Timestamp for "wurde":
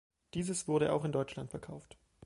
0.67-0.93